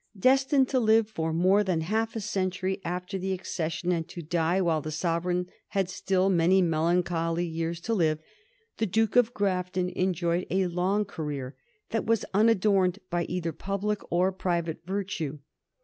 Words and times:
Destined 0.19 0.67
to 0.69 0.79
live 0.79 1.07
for 1.07 1.31
more 1.31 1.63
than 1.63 1.81
half 1.81 2.15
a 2.15 2.21
century 2.21 2.81
after 2.83 3.19
the 3.19 3.33
accession, 3.33 3.91
and 3.91 4.07
to 4.07 4.23
die 4.23 4.59
while 4.59 4.81
the 4.81 4.89
sovereign 4.89 5.45
had 5.67 5.91
still 5.91 6.27
many 6.27 6.59
melancholy 6.59 7.45
years 7.45 7.79
to 7.81 7.93
live, 7.93 8.17
the 8.77 8.87
Duke 8.87 9.15
of 9.15 9.31
Grafton 9.35 9.89
enjoyed 9.89 10.47
a 10.49 10.65
long 10.65 11.05
career, 11.05 11.55
that 11.91 12.05
was 12.07 12.25
unadorned 12.33 12.97
by 13.11 13.25
either 13.25 13.51
public 13.51 14.01
or 14.11 14.31
private 14.31 14.79
virtue. 14.87 15.37